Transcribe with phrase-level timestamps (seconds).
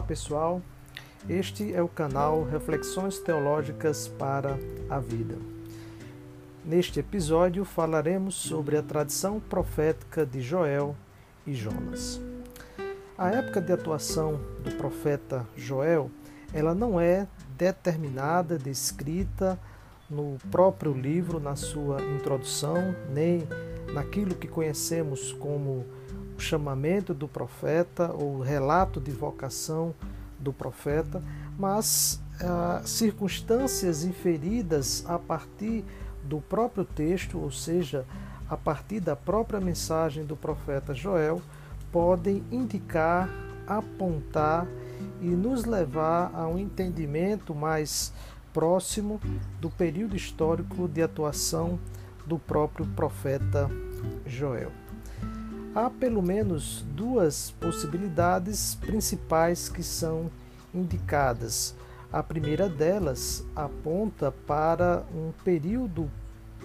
[0.00, 0.62] Olá pessoal,
[1.28, 5.36] este é o canal Reflexões Teológicas para a Vida.
[6.64, 10.96] Neste episódio falaremos sobre a tradição profética de Joel
[11.46, 12.18] e Jonas.
[13.16, 16.10] A época de atuação do profeta Joel,
[16.54, 17.28] ela não é
[17.58, 19.60] determinada, descrita
[20.08, 23.46] no próprio livro, na sua introdução, nem
[23.92, 25.84] naquilo que conhecemos como
[26.40, 29.94] o chamamento do profeta ou o relato de vocação
[30.38, 31.22] do profeta,
[31.58, 35.84] mas ah, circunstâncias inferidas a partir
[36.24, 38.06] do próprio texto, ou seja,
[38.48, 41.42] a partir da própria mensagem do profeta Joel,
[41.92, 43.28] podem indicar,
[43.66, 44.66] apontar
[45.20, 48.14] e nos levar a um entendimento mais
[48.52, 49.20] próximo
[49.60, 51.78] do período histórico de atuação
[52.26, 53.70] do próprio profeta
[54.26, 54.89] Joel.
[55.72, 60.28] Há pelo menos duas possibilidades principais que são
[60.74, 61.76] indicadas.
[62.12, 66.10] A primeira delas aponta para um período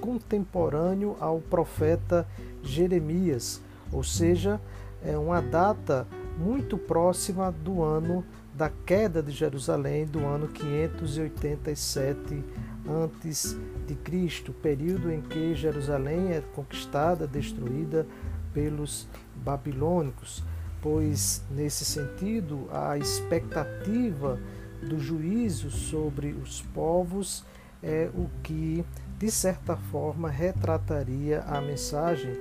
[0.02, 2.28] contemporâneo ao profeta
[2.64, 3.62] Jeremias,
[3.92, 4.60] ou seja,
[5.04, 12.44] é uma data muito próxima do ano da queda de Jerusalém, do ano 587
[12.90, 18.08] antes de Cristo, período em que Jerusalém é conquistada, destruída
[18.56, 20.42] pelos babilônicos,
[20.82, 24.40] pois, nesse sentido, a expectativa
[24.82, 27.44] do juízo sobre os povos
[27.84, 28.86] é o que,
[29.20, 32.34] de certa forma, retrataria a mensagem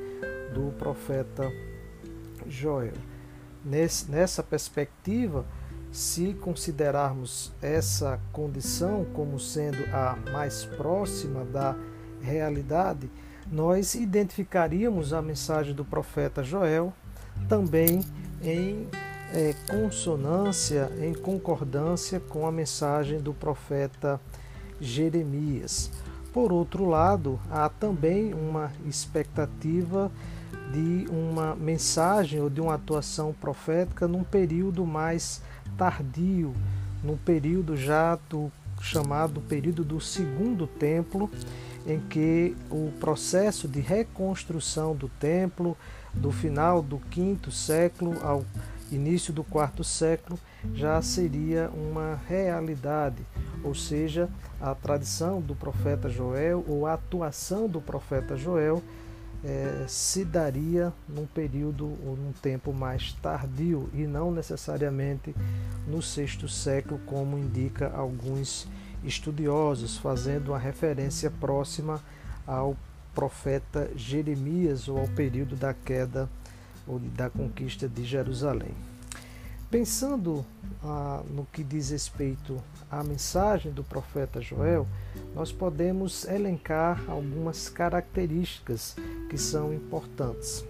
[0.54, 1.50] do profeta
[2.46, 2.94] Joel.
[3.64, 5.44] nessa perspectiva,
[5.90, 11.76] se considerarmos essa condição como sendo a mais próxima da
[12.20, 13.10] realidade,
[13.50, 16.92] nós identificaríamos a mensagem do profeta Joel
[17.48, 18.00] também
[18.42, 18.86] em
[19.32, 24.20] é, consonância, em concordância com a mensagem do profeta
[24.80, 25.90] Jeremias.
[26.32, 30.10] Por outro lado, há também uma expectativa
[30.72, 35.40] de uma mensagem ou de uma atuação profética num período mais
[35.76, 36.52] tardio,
[37.02, 38.50] num período já do
[38.80, 41.30] chamado período do segundo templo,
[41.86, 45.76] em que o processo de reconstrução do templo,
[46.12, 48.44] do final do quinto século ao
[48.90, 50.38] início do quarto século,
[50.72, 53.22] já seria uma realidade,
[53.62, 54.28] ou seja,
[54.60, 58.82] a tradição do profeta Joel ou a atuação do profeta Joel
[59.44, 65.34] é, se daria num período ou num tempo mais tardio e não necessariamente
[65.86, 68.66] no sexto século, como indica alguns
[69.04, 72.02] estudiosos, fazendo uma referência próxima
[72.46, 72.76] ao
[73.14, 76.28] profeta Jeremias ou ao período da queda
[76.86, 78.74] ou da conquista de Jerusalém.
[79.70, 80.44] Pensando
[80.82, 84.86] ah, no que diz respeito à mensagem do profeta Joel,
[85.34, 88.94] nós podemos elencar algumas características
[89.28, 90.64] que são importantes.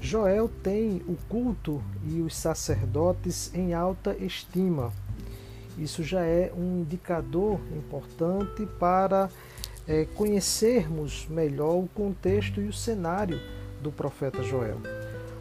[0.00, 4.92] Joel tem o culto e os sacerdotes em alta estima
[5.78, 9.30] isso já é um indicador importante para
[9.86, 13.40] é, conhecermos melhor o contexto e o cenário
[13.80, 14.80] do profeta Joel.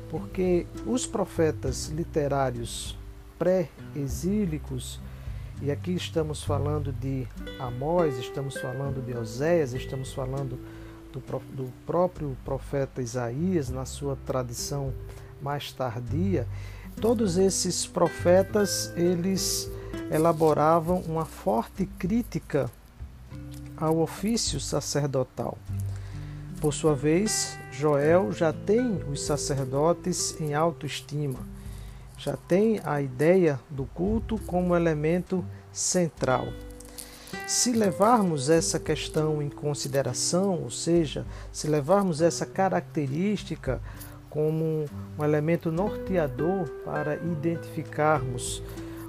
[0.09, 2.97] Porque os profetas literários
[3.37, 4.99] pré-exílicos,
[5.61, 7.27] e aqui estamos falando de
[7.59, 10.57] Amós, estamos falando de Oséias, estamos falando
[11.11, 11.19] do,
[11.53, 14.93] do próprio profeta Isaías, na sua tradição
[15.41, 16.47] mais tardia,
[17.01, 19.69] todos esses profetas, eles
[20.11, 22.69] elaboravam uma forte crítica
[23.75, 25.57] ao ofício sacerdotal.
[26.59, 31.39] Por sua vez, Joel já tem os sacerdotes em autoestima,
[32.17, 36.47] já tem a ideia do culto como elemento central.
[37.45, 43.79] Se levarmos essa questão em consideração, ou seja, se levarmos essa característica
[44.29, 44.85] como
[45.17, 48.63] um elemento norteador para identificarmos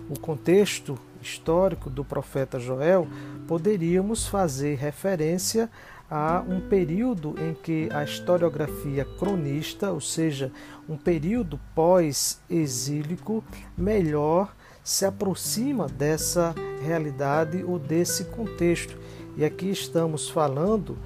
[0.08, 3.06] o contexto histórico do profeta Joel,
[3.46, 5.70] poderíamos fazer referência
[6.10, 10.50] a um período em que a historiografia cronista, ou seja,
[10.88, 13.44] um período pós-exílico,
[13.76, 18.96] melhor se aproxima dessa realidade ou desse contexto.
[19.36, 20.96] E aqui estamos falando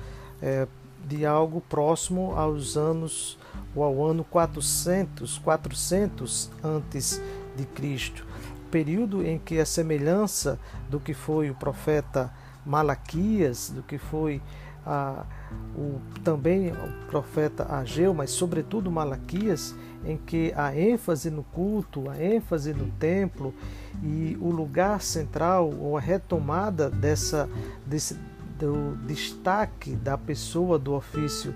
[0.41, 0.69] é,
[1.05, 3.37] de algo próximo aos anos
[3.75, 7.21] ou ao ano 400, 400 antes
[7.57, 8.25] de Cristo
[8.73, 10.59] período em que a semelhança
[10.89, 12.33] do que foi o profeta
[12.65, 14.41] Malaquias, do que foi
[14.85, 15.27] a,
[15.77, 19.75] o, também o profeta Ageu, mas sobretudo Malaquias,
[20.05, 23.55] em que a ênfase no culto, a ênfase no templo
[24.03, 27.49] e o lugar central ou a retomada dessa,
[27.87, 28.19] desse,
[28.59, 31.55] do destaque da pessoa do ofício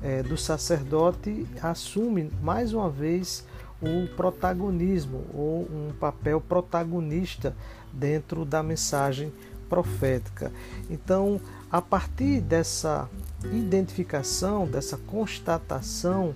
[0.00, 3.46] é, do sacerdote assume mais uma vez
[3.82, 7.54] o protagonismo ou um papel protagonista
[7.92, 9.32] dentro da mensagem
[9.68, 10.52] profética.
[10.88, 11.40] Então,
[11.70, 13.08] a partir dessa
[13.44, 16.34] identificação, dessa constatação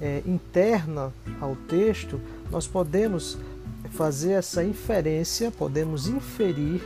[0.00, 2.20] é, interna ao texto,
[2.50, 3.38] nós podemos
[3.90, 6.82] fazer essa inferência, podemos inferir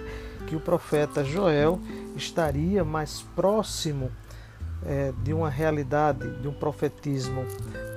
[0.46, 1.80] que o profeta Joel
[2.14, 4.10] estaria mais próximo
[4.84, 7.44] é, de uma realidade, de um profetismo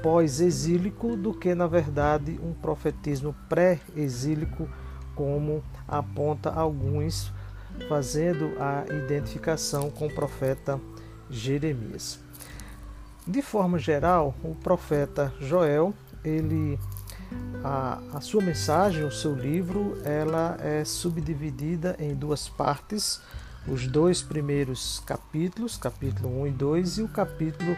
[0.02, 4.68] pós-exílico, do que, na verdade, um profetismo pré-exílico,
[5.16, 7.32] como aponta alguns,
[7.88, 10.80] fazendo a identificação com o profeta
[11.30, 12.20] Jeremias.
[13.26, 15.94] De forma geral, o profeta Joel,
[16.24, 16.80] ele
[17.64, 23.22] a, a sua mensagem, o seu livro, ela é subdividida em duas partes
[23.68, 27.78] os dois primeiros capítulos, capítulo 1 e 2 e o capítulo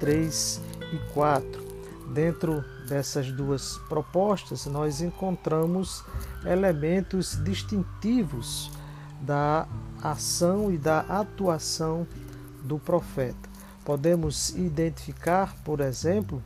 [0.00, 0.60] 3
[0.92, 1.70] e 4.
[2.12, 6.04] Dentro dessas duas propostas, nós encontramos
[6.44, 8.70] elementos distintivos
[9.20, 9.68] da
[10.02, 12.04] ação e da atuação
[12.64, 13.48] do profeta.
[13.84, 16.42] Podemos identificar, por exemplo,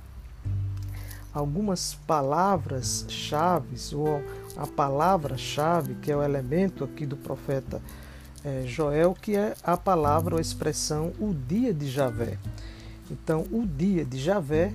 [1.33, 4.23] algumas palavras-chave, ou
[4.57, 7.81] a palavra-chave, que é o elemento aqui do profeta
[8.45, 12.39] é, Joel, que é a palavra ou a expressão o dia de Javé.
[13.11, 14.73] Então, o dia de Javé,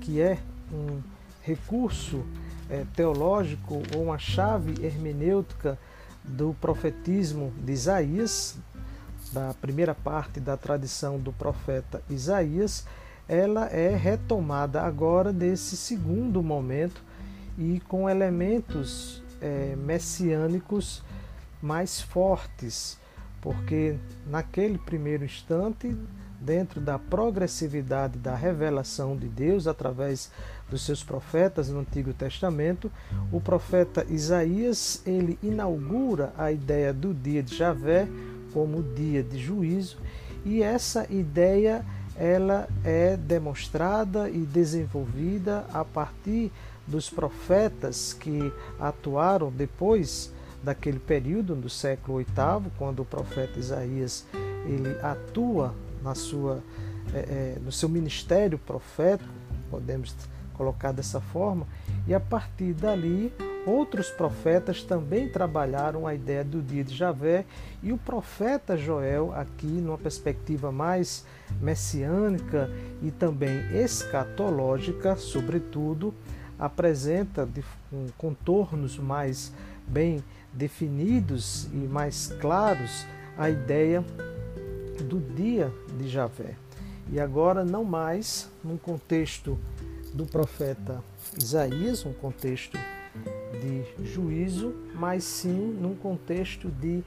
[0.00, 0.38] que é
[0.72, 1.00] um
[1.42, 2.24] recurso
[2.68, 5.78] é, teológico ou uma chave hermenêutica
[6.22, 8.56] do profetismo de Isaías,
[9.32, 12.86] da primeira parte da tradição do profeta Isaías,
[13.26, 17.02] ela é retomada agora desse segundo momento
[17.58, 21.02] e com elementos é, messiânicos
[21.62, 22.98] mais fortes,
[23.40, 23.96] porque
[24.26, 25.96] naquele primeiro instante,
[26.40, 30.30] dentro da progressividade da revelação de Deus através
[30.70, 32.90] dos seus profetas no Antigo Testamento,
[33.32, 38.06] o profeta Isaías, ele inaugura a ideia do dia de Javé
[38.52, 39.98] como dia de juízo,
[40.44, 41.84] e essa ideia
[42.16, 46.50] ela é demonstrada e desenvolvida a partir
[46.86, 50.32] dos profetas que atuaram depois
[50.62, 54.26] daquele período do século VIII, quando o profeta Isaías
[54.66, 56.62] ele atua na sua,
[57.14, 59.30] é, é, no seu ministério profético,
[59.70, 60.14] podemos
[60.54, 61.66] colocar dessa forma,
[62.06, 63.32] e a partir dali
[63.64, 67.44] outros profetas também trabalharam a ideia do dia de Javé
[67.82, 71.24] e o profeta Joel, aqui numa perspectiva mais
[71.60, 72.70] messiânica
[73.02, 76.14] e também escatológica, sobretudo,
[76.58, 79.52] apresenta de, com contornos mais
[79.86, 80.24] bem
[80.58, 83.06] definidos e mais claros
[83.36, 84.04] a ideia
[85.04, 86.56] do dia de Javé.
[87.10, 89.56] E agora, não mais num contexto
[90.12, 91.02] do profeta
[91.40, 92.76] Isaías, um contexto
[93.62, 97.04] de juízo, mas sim num contexto de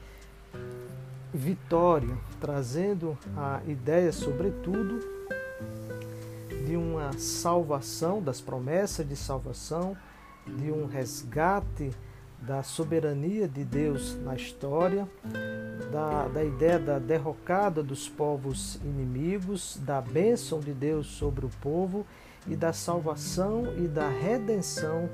[1.32, 4.98] vitória, trazendo a ideia, sobretudo,
[6.66, 9.96] de uma salvação, das promessas de salvação,
[10.46, 11.90] de um resgate
[12.46, 15.08] da soberania de Deus na história,
[15.92, 22.04] da, da ideia da derrocada dos povos inimigos, da bênção de Deus sobre o povo
[22.46, 25.08] e da salvação e da redenção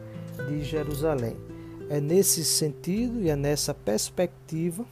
[0.49, 1.37] de Jerusalém.
[1.91, 4.85] É nesse sentido e é nessa perspectiva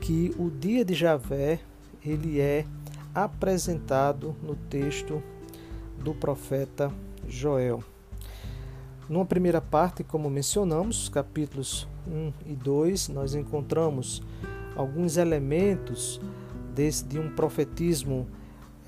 [0.00, 1.60] que o dia de Javé
[2.04, 2.64] ele é
[3.14, 5.22] apresentado no texto
[5.98, 6.92] do profeta
[7.28, 7.91] Joel.
[9.08, 14.22] Numa primeira parte, como mencionamos, capítulos 1 e 2, nós encontramos
[14.76, 16.20] alguns elementos
[16.74, 18.26] desse, de um profetismo,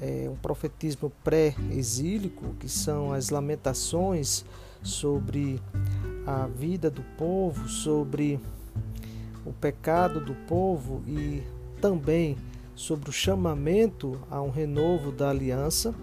[0.00, 4.44] é, um profetismo pré-exílico, que são as lamentações
[4.82, 5.60] sobre
[6.26, 8.40] a vida do povo, sobre
[9.44, 11.42] o pecado do povo e
[11.80, 12.36] também
[12.74, 15.94] sobre o chamamento a um renovo da aliança.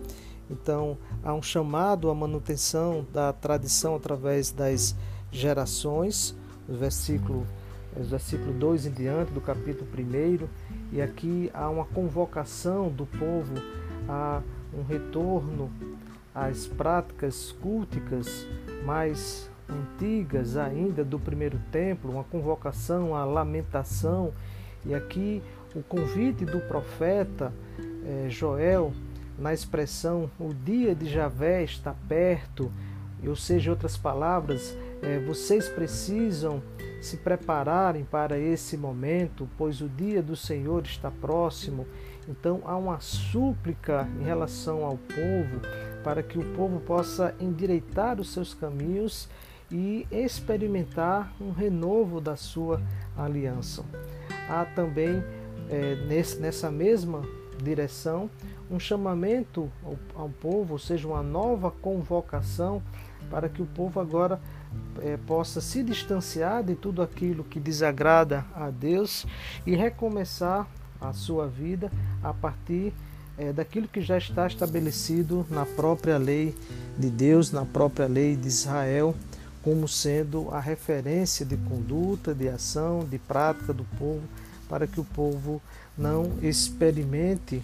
[0.52, 4.96] Então, há um chamado à manutenção da tradição através das
[5.32, 6.36] gerações,
[6.68, 7.48] o versículo,
[7.96, 10.48] versículo 2 em diante do capítulo 1,
[10.92, 13.54] e aqui há uma convocação do povo
[14.10, 14.42] a
[14.78, 15.72] um retorno
[16.36, 18.46] às práticas culticas
[18.86, 24.34] mais antigas ainda do primeiro templo, uma convocação à lamentação,
[24.86, 25.42] e aqui
[25.74, 27.54] o convite do profeta
[28.06, 28.92] é, Joel
[29.38, 32.72] na expressão o dia de Javé está perto,
[33.26, 36.62] ou seja, em outras palavras, é, vocês precisam
[37.02, 41.88] se prepararem para esse momento, pois o dia do Senhor está próximo.
[42.28, 45.62] Então há uma súplica em relação ao povo
[46.04, 49.28] para que o povo possa endireitar os seus caminhos
[49.72, 52.82] e experimentar um renovo da sua
[53.18, 53.84] aliança.
[54.50, 55.24] Há também
[55.70, 57.24] é, nesse, nessa mesma
[57.64, 58.30] direção
[58.72, 62.82] um chamamento ao, ao povo, ou seja, uma nova convocação
[63.30, 64.40] para que o povo agora
[65.02, 69.26] é, possa se distanciar de tudo aquilo que desagrada a Deus
[69.66, 70.68] e recomeçar
[71.00, 71.92] a sua vida
[72.24, 72.94] a partir
[73.38, 76.56] é, daquilo que já está estabelecido na própria lei
[76.98, 79.16] de Deus, na própria lei de Israel,
[79.64, 84.24] como sendo a referência de conduta, de ação, de prática do povo,
[84.68, 85.62] para que o povo
[85.98, 87.62] não experimente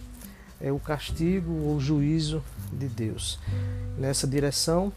[0.60, 3.40] é, o castigo ou juízo de Deus.
[3.98, 4.92] Nessa direção,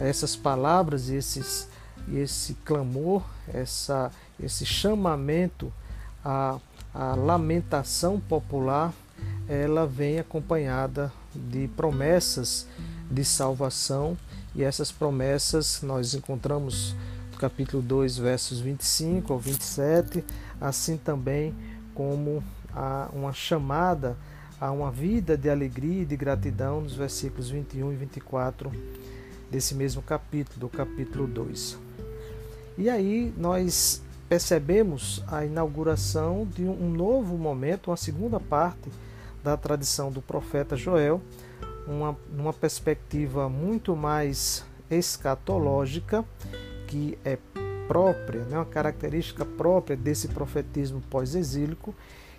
[0.00, 1.68] essas palavras e esses,
[2.12, 5.72] esse clamor, essa, esse chamamento
[6.24, 6.58] à,
[6.94, 8.92] à lamentação popular,
[9.48, 12.66] ela vem acompanhada de promessas
[13.10, 14.16] de salvação
[14.54, 16.94] e essas promessas nós encontramos
[17.32, 20.24] no capítulo 2, versos 25 ao 27,
[20.60, 21.54] assim também
[21.94, 22.42] como
[23.12, 24.16] uma chamada
[24.60, 28.70] a uma vida de alegria e de gratidão nos versículos 21 e 24
[29.50, 31.78] desse mesmo capítulo, do capítulo 2.
[32.76, 38.90] E aí nós percebemos a inauguração de um novo momento, uma segunda parte
[39.42, 41.22] da tradição do profeta Joel,
[41.86, 46.24] uma, uma perspectiva muito mais escatológica,
[46.86, 47.38] que é
[47.88, 51.94] própria, né, uma característica própria desse profetismo pós-exílico,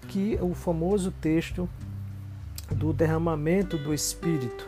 [0.07, 1.67] que o famoso texto
[2.75, 4.67] do derramamento do Espírito.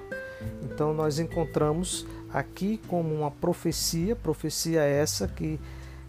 [0.64, 5.60] Então nós encontramos aqui como uma profecia, profecia essa que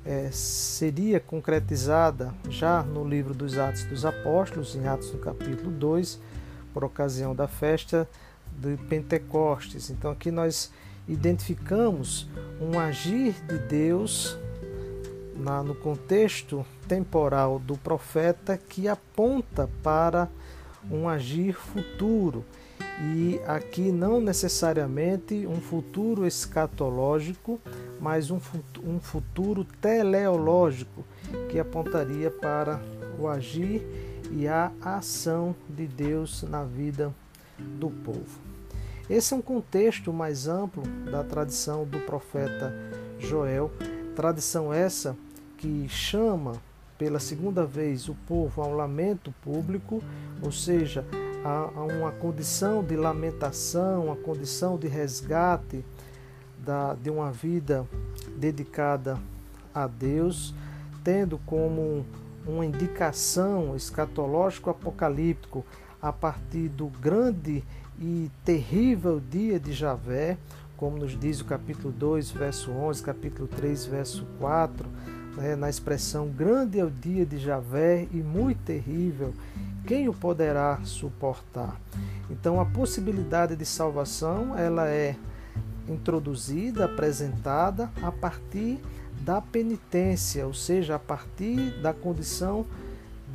[0.04, 6.20] é, seria concretizada já no livro dos Atos dos Apóstolos, em Atos no capítulo 2,
[6.72, 8.08] por ocasião da festa
[8.58, 9.90] de Pentecostes.
[9.90, 10.70] Então aqui nós
[11.08, 12.28] identificamos
[12.60, 14.38] um agir de Deus
[15.36, 20.28] na, no contexto temporal do profeta que aponta para
[20.90, 22.44] um agir futuro
[23.00, 27.60] e aqui não necessariamente um futuro escatológico,
[28.00, 28.38] mas um,
[28.84, 31.04] um futuro teleológico
[31.50, 32.80] que apontaria para
[33.18, 33.84] o agir
[34.30, 37.12] e a ação de Deus na vida
[37.58, 38.40] do povo.
[39.08, 42.72] Esse é um contexto mais amplo da tradição do profeta
[43.18, 43.70] Joel,
[44.14, 45.16] tradição essa
[45.58, 46.54] que chama
[46.98, 50.02] pela segunda vez o povo a um lamento público,
[50.42, 51.04] ou seja,
[51.44, 55.84] a, a uma condição de lamentação, uma condição de resgate
[56.58, 57.86] da, de uma vida
[58.36, 59.18] dedicada
[59.74, 60.54] a Deus,
[61.02, 62.04] tendo como
[62.46, 65.64] uma indicação escatológico apocalíptico
[66.00, 67.64] a partir do grande
[67.98, 70.36] e terrível dia de Javé,
[70.76, 74.86] como nos diz o capítulo 2, verso 11, capítulo 3, verso 4,
[75.36, 79.34] né, na expressão grande é o dia de Javé e muito terrível,
[79.86, 81.78] quem o poderá suportar?
[82.30, 85.16] Então a possibilidade de salvação ela é
[85.88, 88.78] introduzida, apresentada a partir
[89.20, 92.66] da penitência, ou seja, a partir da condição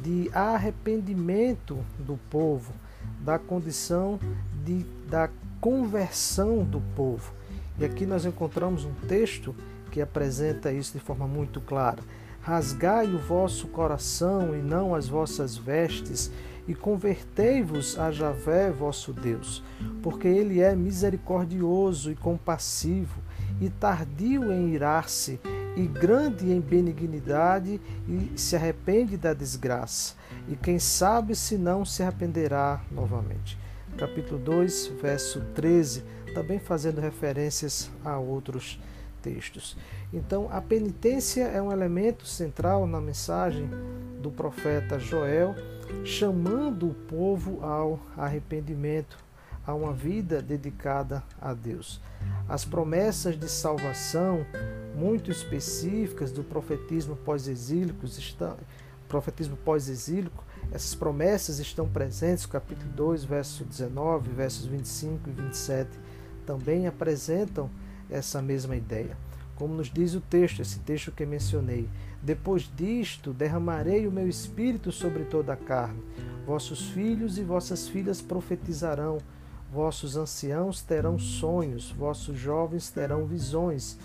[0.03, 2.73] de arrependimento do povo,
[3.19, 4.19] da condição
[4.65, 5.29] de, da
[5.59, 7.33] conversão do povo.
[7.77, 9.55] E aqui nós encontramos um texto
[9.89, 12.01] que apresenta isso de forma muito clara.
[12.41, 16.31] Rasgai o vosso coração e não as vossas vestes,
[16.67, 19.63] e convertei-vos a Javé, vosso Deus,
[20.03, 23.19] porque ele é misericordioso e compassivo,
[23.59, 25.39] e tardio em irar-se,
[25.75, 30.13] e grande em benignidade, e se arrepende da desgraça.
[30.47, 33.57] E quem sabe se não se arrependerá novamente.
[33.97, 36.03] Capítulo 2, verso 13,
[36.33, 38.79] também fazendo referências a outros
[39.21, 39.77] textos.
[40.13, 43.69] Então, a penitência é um elemento central na mensagem
[44.21, 45.55] do profeta Joel,
[46.03, 49.17] chamando o povo ao arrependimento,
[49.65, 52.01] a uma vida dedicada a Deus.
[52.47, 54.45] As promessas de salvação
[54.95, 58.07] muito específicas do profetismo pós-exílico
[59.07, 65.89] profetismo pós-exílico, essas promessas estão presentes, capítulo 2, verso 19, versos 25 e 27
[66.49, 67.69] também apresentam
[68.09, 69.17] essa mesma ideia.
[69.55, 71.89] Como nos diz o texto, esse texto que mencionei,
[72.21, 76.01] Depois disto, derramarei o meu espírito sobre toda a carne.
[76.45, 79.19] Vossos filhos e vossas filhas profetizarão,
[79.71, 83.97] vossos anciãos terão sonhos, vossos jovens terão visões,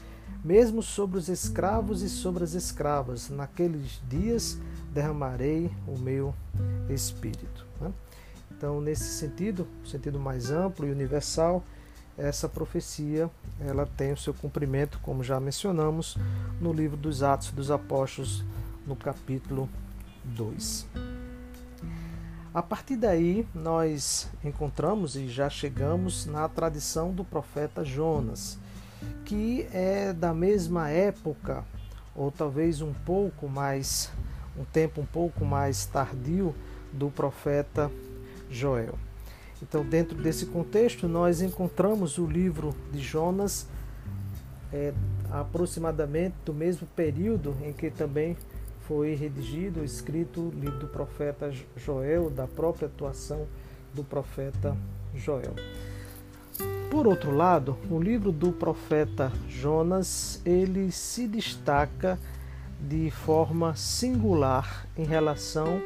[0.44, 3.30] mesmo sobre os escravos e sobre as escravas.
[3.30, 4.58] Naqueles dias
[4.92, 6.32] derramarei o meu
[6.88, 7.66] espírito.
[7.80, 7.92] Né?
[8.56, 11.64] Então, nesse sentido, sentido mais amplo e universal,
[12.16, 13.30] essa profecia
[13.60, 16.16] ela tem o seu cumprimento, como já mencionamos,
[16.60, 18.44] no livro dos Atos dos Apóstolos,
[18.86, 19.68] no capítulo
[20.24, 20.86] 2.
[22.52, 28.58] A partir daí, nós encontramos e já chegamos na tradição do profeta Jonas,
[29.24, 31.64] que é da mesma época,
[32.14, 34.10] ou talvez um pouco mais,
[34.56, 36.54] um tempo um pouco mais tardio
[36.92, 37.90] do profeta
[38.48, 38.96] Joel.
[39.66, 43.66] Então, dentro desse contexto, nós encontramos o livro de Jonas
[44.70, 44.92] é,
[45.30, 48.36] aproximadamente do mesmo período em que também
[48.86, 53.46] foi redigido, escrito o livro do profeta Joel, da própria atuação
[53.94, 54.76] do profeta
[55.14, 55.54] Joel.
[56.90, 62.18] Por outro lado, o livro do profeta Jonas, ele se destaca
[62.78, 65.80] de forma singular em relação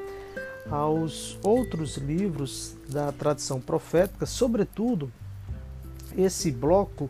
[0.70, 5.10] aos outros livros da tradição profética, sobretudo
[6.16, 7.08] esse bloco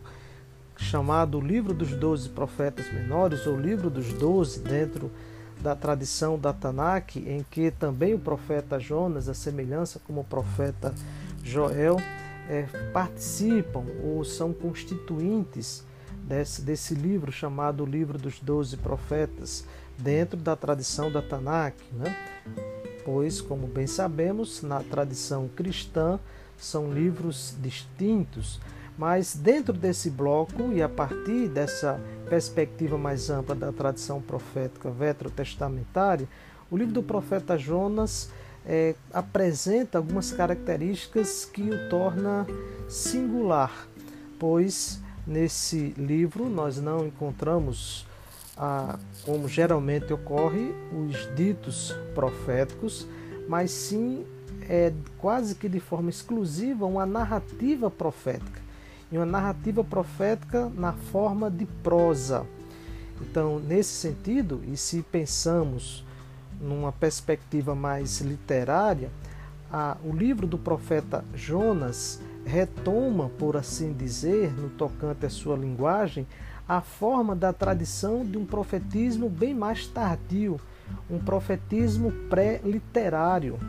[0.77, 5.11] chamado Livro dos Doze Profetas Menores, ou Livro dos Doze, dentro
[5.61, 10.93] da tradição da Tanakh, em que também o profeta Jonas, a semelhança como o profeta
[11.43, 11.97] Joel,
[12.49, 12.63] é,
[12.93, 15.83] participam ou são constituintes
[16.23, 19.65] desse, desse livro chamado Livro dos Doze Profetas,
[19.97, 21.75] dentro da tradição da Tanakh.
[21.91, 22.15] Né?
[23.03, 26.19] Pois, como bem sabemos, na tradição cristã
[26.57, 28.59] são livros distintos,
[28.97, 36.27] mas dentro desse bloco e a partir dessa perspectiva mais ampla da tradição profética veterotestamentária,
[36.69, 38.29] o livro do profeta Jonas
[38.65, 42.45] é, apresenta algumas características que o torna
[42.87, 43.87] singular,
[44.37, 48.05] pois nesse livro nós não encontramos
[48.59, 53.07] a, como geralmente ocorre, os ditos proféticos,
[53.47, 54.25] mas sim
[54.67, 58.61] é quase que de forma exclusiva uma narrativa profética.
[59.11, 62.45] E uma narrativa profética na forma de prosa.
[63.21, 66.05] Então, nesse sentido, e se pensamos
[66.61, 69.09] numa perspectiva mais literária,
[69.71, 76.27] a, o livro do profeta Jonas retoma, por assim dizer, no tocante à sua linguagem,
[76.69, 80.61] a forma da tradição de um profetismo bem mais tardio,
[81.09, 83.59] um profetismo pré-literário,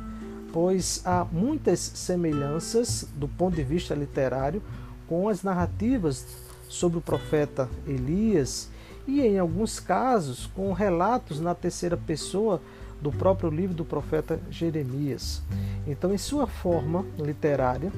[0.53, 4.63] pois há muitas semelhanças do ponto de vista literário
[5.09, 6.27] com as narrativas
[6.69, 8.69] sobre o profeta Elias
[9.07, 12.61] e, em alguns casos, com relatos na terceira pessoa
[13.01, 15.43] do próprio livro do profeta Jeremias.
[15.87, 17.91] Então, em sua forma literária,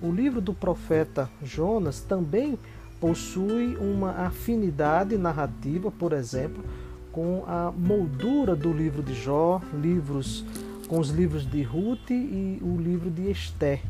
[0.00, 2.56] o livro do profeta Jonas também
[3.04, 6.64] possui uma afinidade narrativa, por exemplo,
[7.12, 10.42] com a moldura do livro de Jó, livros
[10.88, 13.82] com os livros de Ruth e o livro de Esther,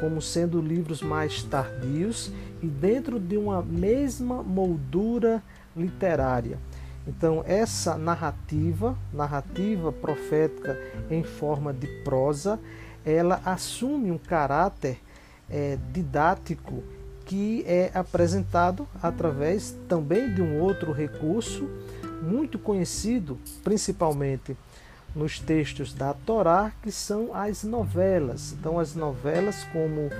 [0.00, 5.42] como sendo livros mais tardios e dentro de uma mesma moldura
[5.76, 6.58] literária.
[7.06, 12.58] Então, essa narrativa, narrativa profética em forma de prosa,
[13.04, 15.00] ela assume um caráter
[15.50, 16.82] é, didático
[17.26, 21.68] que é apresentado através também de um outro recurso
[22.22, 24.56] muito conhecido, principalmente
[25.14, 28.52] nos textos da Torá, que são as novelas.
[28.52, 30.10] Então, as novelas, como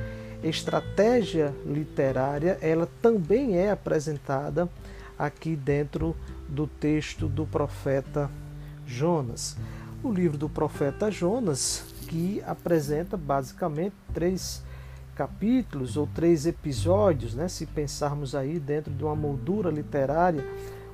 [0.43, 4.69] estratégia literária, ela também é apresentada
[5.19, 6.15] aqui dentro
[6.49, 8.31] do texto do profeta
[8.87, 9.57] Jonas.
[10.03, 14.63] O livro do profeta Jonas, que apresenta basicamente três
[15.17, 20.45] capítulos ou três episódios, né, se pensarmos aí dentro de uma moldura literária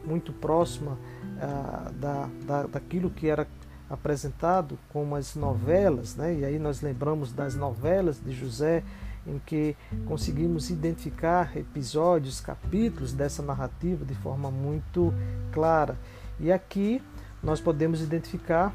[0.04, 0.96] muito próxima
[1.40, 3.46] ah, da, da, daquilo que era
[3.90, 8.82] apresentado como as novelas, né, e aí nós lembramos das novelas de José,
[9.26, 15.14] em que conseguimos identificar episódios, capítulos dessa narrativa de forma muito
[15.52, 15.96] clara.
[16.40, 17.00] E aqui
[17.42, 18.74] nós podemos identificar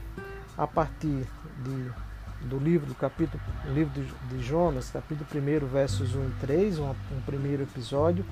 [0.58, 1.28] a partir
[1.64, 2.07] de
[2.42, 3.42] do livro, do capítulo,
[3.74, 8.26] livro de Jonas, capítulo 1, versos 1 e 3, um, um primeiro episódio,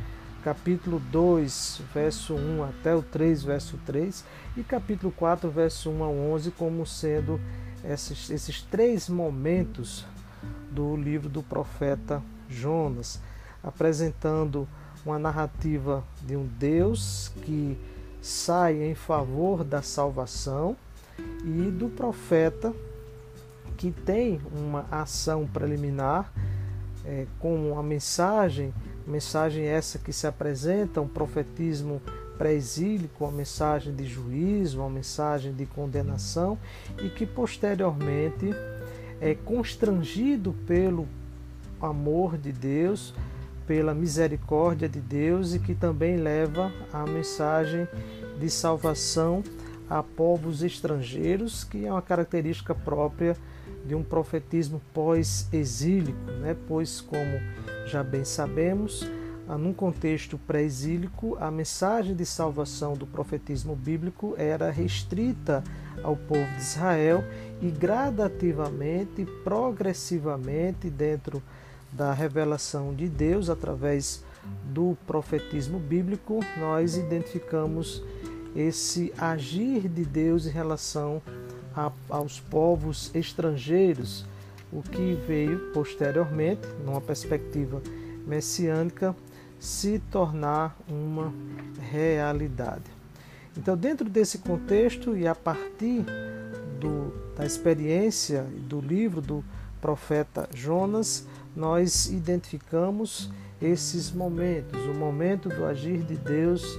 [0.44, 4.24] capítulo 2, verso 1 até o 3, verso 3,
[4.56, 7.40] e capítulo 4, verso 1 a 11, como sendo
[7.84, 10.06] esses, esses três momentos
[10.72, 13.20] do livro do profeta Jonas,
[13.64, 14.68] apresentando
[15.06, 17.78] uma narrativa de um Deus que
[18.22, 20.76] sai em favor da salvação
[21.44, 22.74] e do profeta
[23.78, 26.32] que tem uma ação preliminar
[27.06, 28.74] é, com uma mensagem,
[29.06, 32.02] mensagem essa que se apresenta, um profetismo
[32.38, 36.58] pré-exílico, uma mensagem de juízo, uma mensagem de condenação
[37.02, 38.50] e que posteriormente
[39.22, 41.08] é constrangido pelo
[41.82, 43.14] amor de Deus,
[43.66, 47.88] pela misericórdia de Deus e que também leva a mensagem
[48.40, 49.44] de salvação
[49.90, 53.38] a povos estrangeiros, que é uma característica própria
[53.86, 56.56] de um profetismo pós-exílico, né?
[56.68, 57.40] pois, como
[57.86, 59.08] já bem sabemos,
[59.60, 65.64] num contexto pré-exílico, a mensagem de salvação do profetismo bíblico era restrita
[66.04, 67.24] ao povo de Israel
[67.62, 71.44] e gradativamente, progressivamente, dentro
[71.92, 74.24] da revelação de Deus através
[74.66, 78.04] do profetismo bíblico, nós identificamos
[78.56, 81.22] esse agir de Deus em relação
[81.76, 84.26] a, aos povos estrangeiros,
[84.72, 87.82] o que veio posteriormente, numa perspectiva
[88.26, 89.16] messiânica,
[89.60, 91.34] se tornar uma
[91.92, 92.84] realidade.
[93.58, 96.06] Então, dentro desse contexto e a partir
[96.80, 99.44] do, da experiência do livro do
[99.80, 106.78] profeta Jonas, nós identificamos esses momentos, o momento do agir de Deus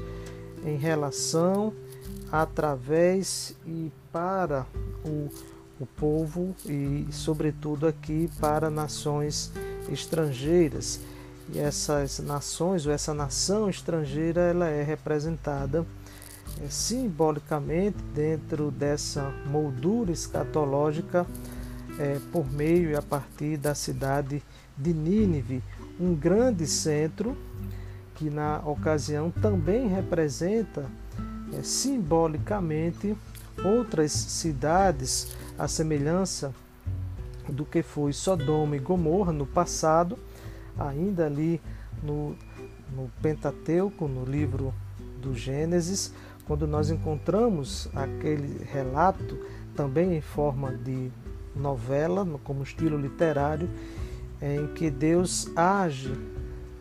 [0.64, 1.72] em relação,
[2.30, 4.66] através e para
[5.04, 5.30] o,
[5.80, 9.52] o povo e, sobretudo, aqui para nações
[9.90, 11.00] estrangeiras.
[11.52, 15.86] E essas nações, ou essa nação estrangeira, ela é representada
[16.62, 21.26] é, simbolicamente dentro dessa moldura escatológica
[21.98, 24.42] é, por meio e a partir da cidade
[24.76, 25.62] de Nínive,
[26.00, 27.36] um grande centro
[28.14, 30.86] que na ocasião também representa
[31.52, 33.16] é, simbolicamente
[33.64, 36.54] outras cidades, à semelhança
[37.48, 40.18] do que foi Sodoma e Gomorra no passado,
[40.78, 41.60] ainda ali
[42.02, 42.36] no,
[42.94, 44.74] no Pentateuco, no livro
[45.20, 46.12] do Gênesis,
[46.46, 49.38] quando nós encontramos aquele relato
[49.74, 51.10] também em forma de
[51.54, 53.68] novela, como estilo literário,
[54.40, 56.12] em que Deus age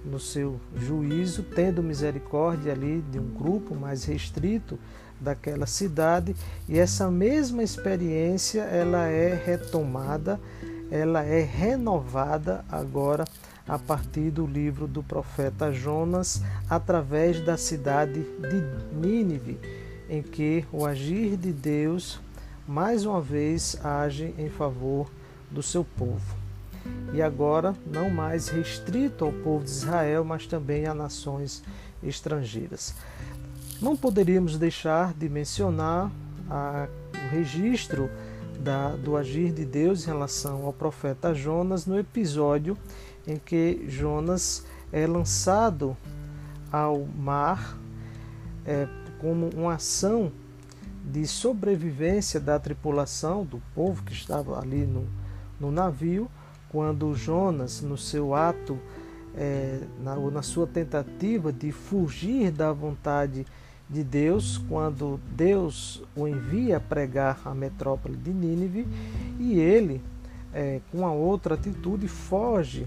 [0.05, 4.77] no seu juízo, tendo misericórdia ali de um grupo mais restrito
[5.19, 6.35] daquela cidade,
[6.67, 10.39] e essa mesma experiência ela é retomada,
[10.91, 13.25] ela é renovada agora
[13.67, 19.59] a partir do livro do profeta Jonas, através da cidade de Nínive,
[20.07, 22.19] em que o agir de Deus
[22.67, 25.09] mais uma vez age em favor
[25.49, 26.34] do seu povo
[27.13, 31.63] e agora não mais restrito ao povo de Israel, mas também a nações
[32.03, 32.95] estrangeiras.
[33.81, 36.11] Não poderíamos deixar de mencionar
[36.49, 38.09] a, o registro
[38.59, 42.77] da, do agir de Deus em relação ao profeta Jonas no episódio
[43.27, 45.97] em que Jonas é lançado
[46.71, 47.77] ao mar
[48.65, 48.87] é,
[49.19, 50.31] como uma ação
[51.03, 55.07] de sobrevivência da tripulação, do povo que estava ali no,
[55.59, 56.29] no navio,
[56.75, 58.77] quando Jonas, no seu ato,
[59.33, 63.47] é, na, ou na sua tentativa de fugir da vontade
[63.89, 68.85] de Deus, quando Deus o envia a pregar a metrópole de Nínive,
[69.39, 70.01] e ele,
[70.53, 72.85] é, com a outra atitude, foge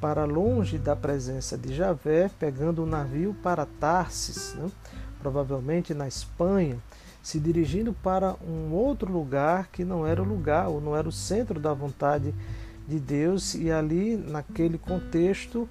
[0.00, 4.70] para longe da presença de Javé, pegando o navio para Tarsis, né?
[5.18, 6.78] provavelmente na Espanha,
[7.20, 11.12] se dirigindo para um outro lugar que não era o lugar, ou não era o
[11.12, 15.68] centro da vontade de de Deus e ali naquele contexto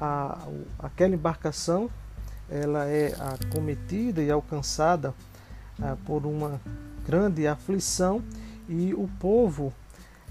[0.00, 0.46] a,
[0.78, 1.90] aquela embarcação
[2.50, 5.14] ela é acometida e alcançada
[5.80, 6.60] a, por uma
[7.06, 8.22] grande aflição
[8.68, 9.72] e o povo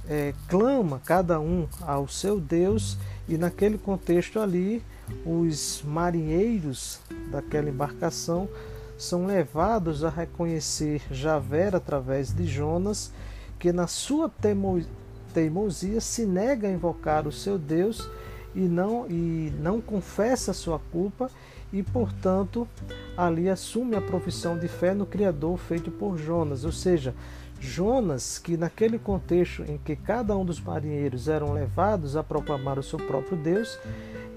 [0.08, 4.84] é, clama cada um ao seu Deus e naquele contexto ali
[5.26, 7.00] os marinheiros
[7.32, 8.50] daquela embarcação
[8.98, 13.12] são levados a reconhecer Javé através de Jonas
[13.60, 14.30] que na sua
[15.34, 18.10] teimosia se nega a invocar o seu Deus
[18.56, 21.30] e não, e não confessa sua culpa
[21.72, 22.68] e, portanto,
[23.16, 26.64] ali assume a profissão de fé no Criador feito por Jonas.
[26.64, 27.14] Ou seja,
[27.60, 32.84] Jonas, que naquele contexto em que cada um dos marinheiros eram levados a proclamar o
[32.84, 33.78] seu próprio Deus,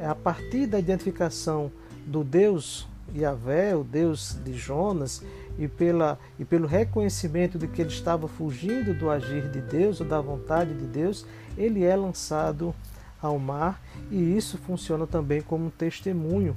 [0.00, 1.70] a partir da identificação
[2.06, 5.22] do Deus Yahvé, o Deus de Jonas,
[5.58, 10.06] e, pela, e pelo reconhecimento de que ele estava fugindo do agir de Deus ou
[10.06, 12.74] da vontade de Deus, ele é lançado
[13.20, 16.56] ao mar e isso funciona também como um testemunho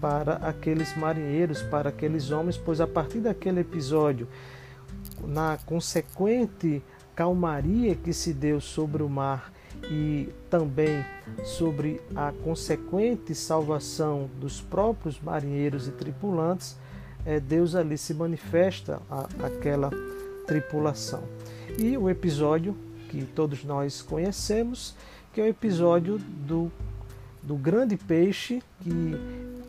[0.00, 4.26] para aqueles marinheiros, para aqueles homens, pois a partir daquele episódio,
[5.22, 6.82] na consequente
[7.14, 9.52] calmaria que se deu sobre o mar
[9.90, 11.04] e também
[11.44, 16.76] sobre a consequente salvação dos próprios marinheiros e tripulantes,
[17.24, 19.90] é, Deus ali se manifesta a, aquela
[20.46, 21.22] tripulação.
[21.78, 22.76] E o episódio
[23.08, 24.94] que todos nós conhecemos,
[25.32, 26.70] que é o episódio do,
[27.42, 29.14] do grande peixe que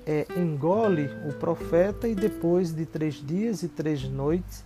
[0.05, 4.63] é, engole o profeta e depois de três dias e três noites,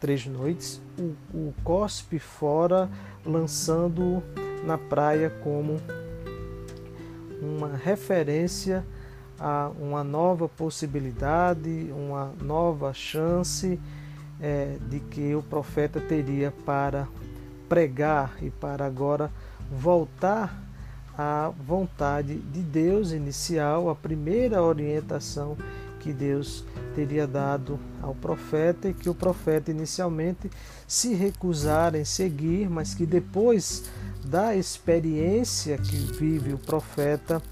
[0.00, 2.88] três noites, o, o cospe fora,
[3.24, 4.22] lançando
[4.64, 5.76] na praia como
[7.40, 8.84] uma referência
[9.38, 13.78] a uma nova possibilidade, uma nova chance
[14.40, 17.06] é, de que o profeta teria para
[17.68, 19.30] pregar e para agora
[19.70, 20.62] voltar
[21.16, 25.56] à vontade de Deus inicial, a primeira orientação
[25.98, 30.50] que Deus teria dado ao profeta e que o profeta inicialmente
[30.86, 33.90] se recusara em seguir, mas que depois
[34.24, 37.42] da experiência que vive o profeta,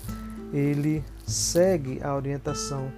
[0.52, 2.90] ele segue a orientação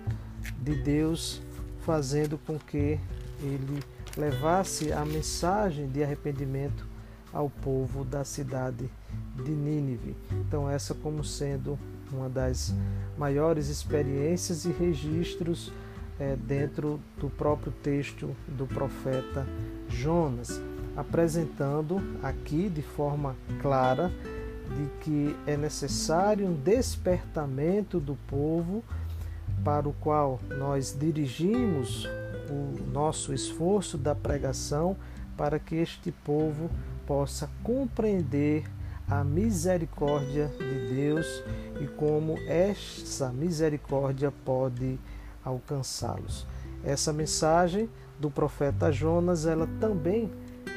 [0.61, 1.41] de Deus,
[1.81, 3.01] fazendo com que
[3.43, 3.83] ele
[4.17, 6.87] levasse a mensagem de arrependimento
[7.33, 8.91] ao povo da cidade
[9.35, 10.15] de Nínive.
[10.33, 11.79] Então, essa como sendo
[12.13, 12.75] uma das
[13.17, 15.73] maiores experiências e registros
[16.19, 19.47] é, dentro do próprio texto do profeta
[19.89, 20.61] Jonas,
[20.97, 24.11] apresentando aqui de forma clara
[24.77, 28.83] de que é necessário um despertamento do povo
[29.65, 32.07] para o qual nós dirigimos
[32.51, 34.97] o nosso esforço da pregação
[35.37, 36.71] para que este povo
[37.07, 38.65] possa compreender
[39.09, 41.43] a misericórdia de Deus
[41.81, 44.99] e como essa misericórdia pode
[45.45, 46.47] alcançá-los.
[46.85, 50.31] Essa mensagem do profeta Jonas, ela também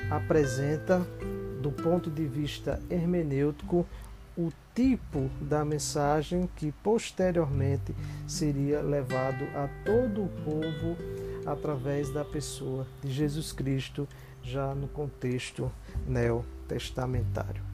[0.10, 1.06] apresenta
[1.62, 3.86] do ponto de vista hermenêutico
[4.38, 7.94] o tipo da mensagem que posteriormente
[8.28, 10.98] seria levado a todo o povo
[11.46, 14.08] através da pessoa de Jesus Cristo,
[14.42, 15.72] já no contexto
[16.08, 17.71] neotestamentário.